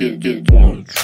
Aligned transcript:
get, 0.00 0.18
get, 0.18 0.44
get. 0.44 0.99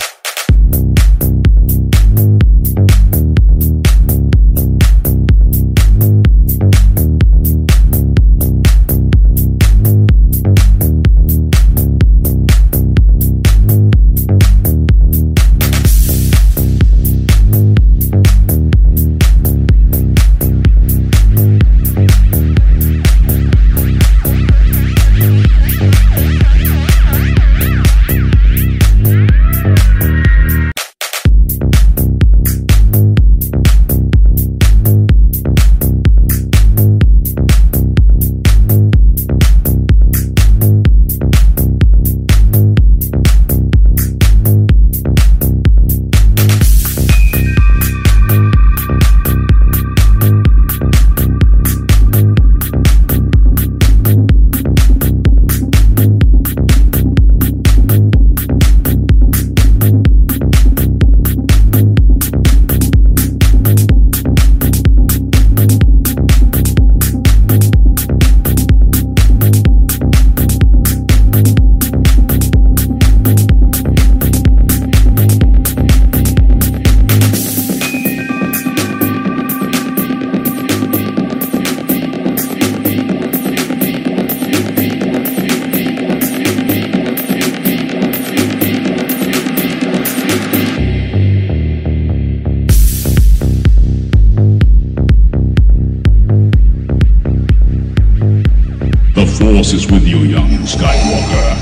Force 99.27 99.73
is 99.73 99.91
with 99.91 100.07
you, 100.07 100.19
young 100.19 100.49
Skywalker. 100.65 101.57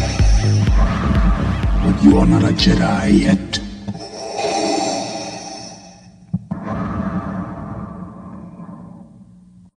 But 1.83 2.05
you 2.05 2.19
are 2.19 2.27
not 2.27 2.45
a 2.45 2.53
Jedi 2.53 3.21
yet. 3.21 3.64